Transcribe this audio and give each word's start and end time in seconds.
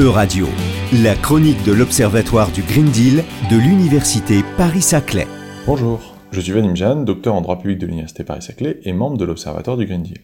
E-Radio, 0.00 0.46
la 1.02 1.14
chronique 1.14 1.62
de 1.66 1.72
l'Observatoire 1.72 2.50
du 2.52 2.62
Green 2.62 2.86
Deal 2.86 3.22
de 3.50 3.56
l'Université 3.58 4.36
Paris-Saclay. 4.56 5.26
Bonjour, 5.66 6.16
je 6.32 6.40
suis 6.40 6.52
Vanim 6.52 7.04
docteur 7.04 7.34
en 7.34 7.42
droit 7.42 7.58
public 7.58 7.76
de 7.76 7.86
l'Université 7.86 8.24
Paris-Saclay 8.24 8.80
et 8.84 8.94
membre 8.94 9.18
de 9.18 9.26
l'Observatoire 9.26 9.76
du 9.76 9.84
Green 9.84 10.02
Deal. 10.02 10.16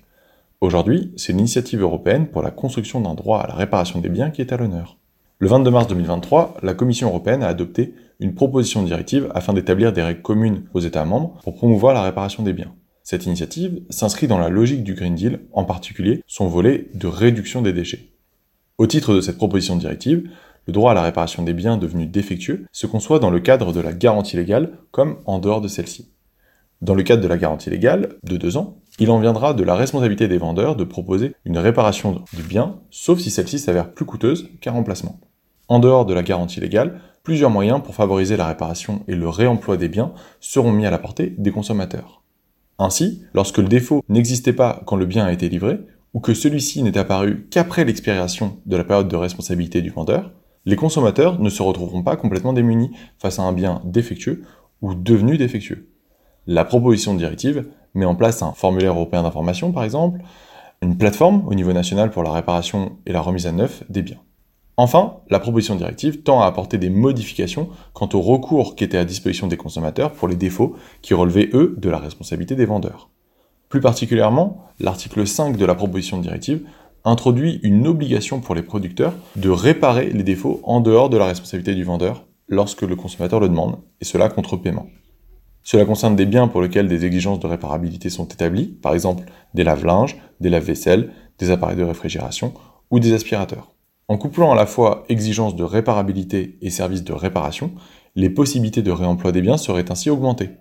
Aujourd'hui, 0.62 1.12
c'est 1.18 1.34
l'initiative 1.34 1.82
européenne 1.82 2.28
pour 2.28 2.40
la 2.40 2.50
construction 2.50 3.02
d'un 3.02 3.12
droit 3.12 3.40
à 3.40 3.48
la 3.48 3.54
réparation 3.54 4.00
des 4.00 4.08
biens 4.08 4.30
qui 4.30 4.40
est 4.40 4.50
à 4.50 4.56
l'honneur. 4.56 4.96
Le 5.40 5.48
22 5.48 5.70
mars 5.70 5.88
2023, 5.88 6.56
la 6.62 6.72
Commission 6.72 7.08
européenne 7.08 7.42
a 7.42 7.48
adopté 7.48 7.92
une 8.18 8.34
proposition 8.34 8.80
de 8.80 8.86
directive 8.86 9.30
afin 9.34 9.52
d'établir 9.52 9.92
des 9.92 10.02
règles 10.02 10.22
communes 10.22 10.62
aux 10.72 10.80
États 10.80 11.04
membres 11.04 11.38
pour 11.44 11.54
promouvoir 11.54 11.92
la 11.92 12.02
réparation 12.02 12.42
des 12.42 12.54
biens. 12.54 12.72
Cette 13.02 13.26
initiative 13.26 13.82
s'inscrit 13.90 14.26
dans 14.26 14.38
la 14.38 14.48
logique 14.48 14.84
du 14.84 14.94
Green 14.94 15.14
Deal, 15.14 15.40
en 15.52 15.64
particulier 15.64 16.22
son 16.26 16.48
volet 16.48 16.86
de 16.94 17.08
réduction 17.08 17.60
des 17.60 17.74
déchets. 17.74 18.15
Au 18.78 18.86
titre 18.86 19.14
de 19.14 19.22
cette 19.22 19.38
proposition 19.38 19.74
de 19.76 19.80
directive, 19.80 20.28
le 20.66 20.72
droit 20.74 20.90
à 20.90 20.94
la 20.94 21.02
réparation 21.02 21.42
des 21.42 21.54
biens 21.54 21.78
devenus 21.78 22.10
défectueux 22.10 22.66
se 22.72 22.86
conçoit 22.86 23.18
dans 23.18 23.30
le 23.30 23.40
cadre 23.40 23.72
de 23.72 23.80
la 23.80 23.94
garantie 23.94 24.36
légale 24.36 24.72
comme 24.90 25.16
en 25.24 25.38
dehors 25.38 25.62
de 25.62 25.68
celle-ci. 25.68 26.12
Dans 26.82 26.94
le 26.94 27.02
cadre 27.02 27.22
de 27.22 27.28
la 27.28 27.38
garantie 27.38 27.70
légale, 27.70 28.16
de 28.22 28.36
deux 28.36 28.58
ans, 28.58 28.76
il 28.98 29.10
en 29.10 29.18
viendra 29.18 29.54
de 29.54 29.62
la 29.62 29.76
responsabilité 29.76 30.28
des 30.28 30.36
vendeurs 30.36 30.76
de 30.76 30.84
proposer 30.84 31.34
une 31.46 31.56
réparation 31.56 32.22
du 32.34 32.42
bien, 32.42 32.80
sauf 32.90 33.18
si 33.18 33.30
celle-ci 33.30 33.58
s'avère 33.58 33.94
plus 33.94 34.04
coûteuse 34.04 34.50
qu'un 34.60 34.72
remplacement. 34.72 35.20
En 35.68 35.78
dehors 35.78 36.04
de 36.04 36.12
la 36.12 36.22
garantie 36.22 36.60
légale, 36.60 37.00
plusieurs 37.22 37.50
moyens 37.50 37.82
pour 37.82 37.94
favoriser 37.94 38.36
la 38.36 38.46
réparation 38.46 39.04
et 39.08 39.14
le 39.14 39.30
réemploi 39.30 39.78
des 39.78 39.88
biens 39.88 40.12
seront 40.38 40.72
mis 40.72 40.84
à 40.84 40.90
la 40.90 40.98
portée 40.98 41.34
des 41.38 41.50
consommateurs. 41.50 42.22
Ainsi, 42.78 43.22
lorsque 43.32 43.56
le 43.56 43.68
défaut 43.68 44.04
n'existait 44.10 44.52
pas 44.52 44.82
quand 44.84 44.96
le 44.96 45.06
bien 45.06 45.24
a 45.24 45.32
été 45.32 45.48
livré, 45.48 45.78
ou 46.16 46.20
que 46.20 46.32
celui-ci 46.32 46.82
n'est 46.82 46.96
apparu 46.96 47.46
qu'après 47.50 47.84
l'expiration 47.84 48.56
de 48.64 48.78
la 48.78 48.84
période 48.84 49.06
de 49.06 49.16
responsabilité 49.16 49.82
du 49.82 49.90
vendeur, 49.90 50.32
les 50.64 50.74
consommateurs 50.74 51.38
ne 51.38 51.50
se 51.50 51.62
retrouveront 51.62 52.02
pas 52.02 52.16
complètement 52.16 52.54
démunis 52.54 52.90
face 53.18 53.38
à 53.38 53.42
un 53.42 53.52
bien 53.52 53.82
défectueux 53.84 54.42
ou 54.80 54.94
devenu 54.94 55.36
défectueux. 55.36 55.90
La 56.46 56.64
proposition 56.64 57.12
de 57.12 57.18
directive 57.18 57.66
met 57.92 58.06
en 58.06 58.14
place 58.14 58.40
un 58.40 58.52
formulaire 58.52 58.94
européen 58.94 59.24
d'information, 59.24 59.72
par 59.72 59.84
exemple, 59.84 60.22
une 60.80 60.96
plateforme 60.96 61.46
au 61.48 61.54
niveau 61.54 61.74
national 61.74 62.10
pour 62.10 62.22
la 62.22 62.32
réparation 62.32 62.96
et 63.04 63.12
la 63.12 63.20
remise 63.20 63.46
à 63.46 63.52
neuf 63.52 63.84
des 63.90 64.00
biens. 64.00 64.22
Enfin, 64.78 65.18
la 65.28 65.38
proposition 65.38 65.74
de 65.74 65.80
directive 65.80 66.22
tend 66.22 66.40
à 66.40 66.46
apporter 66.46 66.78
des 66.78 66.88
modifications 66.88 67.68
quant 67.92 68.08
au 68.14 68.22
recours 68.22 68.74
qui 68.74 68.84
était 68.84 68.96
à 68.96 69.04
disposition 69.04 69.48
des 69.48 69.58
consommateurs 69.58 70.12
pour 70.12 70.28
les 70.28 70.36
défauts 70.36 70.76
qui 71.02 71.12
relevaient, 71.12 71.50
eux, 71.52 71.74
de 71.76 71.90
la 71.90 71.98
responsabilité 71.98 72.54
des 72.54 72.64
vendeurs. 72.64 73.10
Plus 73.76 73.82
particulièrement, 73.82 74.64
l'article 74.80 75.26
5 75.26 75.58
de 75.58 75.66
la 75.66 75.74
proposition 75.74 76.16
de 76.16 76.22
directive 76.22 76.62
introduit 77.04 77.60
une 77.62 77.86
obligation 77.86 78.40
pour 78.40 78.54
les 78.54 78.62
producteurs 78.62 79.12
de 79.36 79.50
réparer 79.50 80.08
les 80.14 80.22
défauts 80.22 80.60
en 80.62 80.80
dehors 80.80 81.10
de 81.10 81.18
la 81.18 81.26
responsabilité 81.26 81.74
du 81.74 81.84
vendeur 81.84 82.24
lorsque 82.48 82.80
le 82.80 82.96
consommateur 82.96 83.38
le 83.38 83.50
demande, 83.50 83.76
et 84.00 84.06
cela 84.06 84.30
contre 84.30 84.56
paiement. 84.56 84.86
Cela 85.62 85.84
concerne 85.84 86.16
des 86.16 86.24
biens 86.24 86.48
pour 86.48 86.62
lesquels 86.62 86.88
des 86.88 87.04
exigences 87.04 87.38
de 87.38 87.46
réparabilité 87.46 88.08
sont 88.08 88.26
établies, 88.26 88.64
par 88.64 88.94
exemple 88.94 89.24
des 89.52 89.62
lave-linges, 89.62 90.16
des 90.40 90.48
lave-vaisselle, 90.48 91.12
des 91.38 91.50
appareils 91.50 91.76
de 91.76 91.84
réfrigération 91.84 92.54
ou 92.90 92.98
des 92.98 93.12
aspirateurs. 93.12 93.74
En 94.08 94.16
couplant 94.16 94.52
à 94.52 94.56
la 94.56 94.64
fois 94.64 95.04
exigences 95.10 95.54
de 95.54 95.64
réparabilité 95.64 96.56
et 96.62 96.70
services 96.70 97.04
de 97.04 97.12
réparation, 97.12 97.72
les 98.14 98.30
possibilités 98.30 98.80
de 98.80 98.90
réemploi 98.90 99.32
des 99.32 99.42
biens 99.42 99.58
seraient 99.58 99.92
ainsi 99.92 100.08
augmentées. 100.08 100.52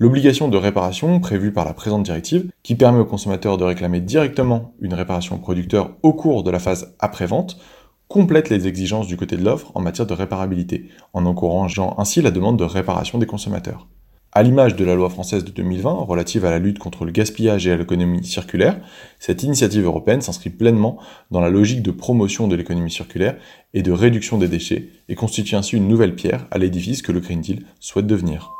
L'obligation 0.00 0.46
de 0.46 0.56
réparation 0.56 1.18
prévue 1.18 1.52
par 1.52 1.64
la 1.64 1.74
présente 1.74 2.04
directive, 2.04 2.52
qui 2.62 2.76
permet 2.76 3.00
aux 3.00 3.04
consommateurs 3.04 3.56
de 3.56 3.64
réclamer 3.64 4.00
directement 4.00 4.74
une 4.80 4.94
réparation 4.94 5.34
au 5.34 5.38
producteur 5.40 5.96
au 6.04 6.12
cours 6.12 6.44
de 6.44 6.52
la 6.52 6.60
phase 6.60 6.94
après-vente, 7.00 7.58
complète 8.06 8.48
les 8.48 8.68
exigences 8.68 9.08
du 9.08 9.16
côté 9.16 9.36
de 9.36 9.44
l'offre 9.44 9.72
en 9.74 9.80
matière 9.80 10.06
de 10.06 10.14
réparabilité, 10.14 10.88
en 11.14 11.26
encourageant 11.26 11.96
ainsi 11.98 12.22
la 12.22 12.30
demande 12.30 12.56
de 12.56 12.64
réparation 12.64 13.18
des 13.18 13.26
consommateurs. 13.26 13.88
À 14.30 14.44
l'image 14.44 14.76
de 14.76 14.84
la 14.84 14.94
loi 14.94 15.10
française 15.10 15.42
de 15.44 15.50
2020 15.50 15.90
relative 15.90 16.44
à 16.44 16.50
la 16.50 16.60
lutte 16.60 16.78
contre 16.78 17.04
le 17.04 17.10
gaspillage 17.10 17.66
et 17.66 17.72
à 17.72 17.76
l'économie 17.76 18.24
circulaire, 18.24 18.78
cette 19.18 19.42
initiative 19.42 19.84
européenne 19.84 20.20
s'inscrit 20.20 20.50
pleinement 20.50 20.98
dans 21.32 21.40
la 21.40 21.50
logique 21.50 21.82
de 21.82 21.90
promotion 21.90 22.46
de 22.46 22.54
l'économie 22.54 22.92
circulaire 22.92 23.36
et 23.74 23.82
de 23.82 23.90
réduction 23.90 24.38
des 24.38 24.46
déchets 24.46 24.90
et 25.08 25.16
constitue 25.16 25.56
ainsi 25.56 25.76
une 25.76 25.88
nouvelle 25.88 26.14
pierre 26.14 26.46
à 26.52 26.58
l'édifice 26.58 27.02
que 27.02 27.10
le 27.10 27.18
Green 27.18 27.40
Deal 27.40 27.64
souhaite 27.80 28.06
devenir. 28.06 28.57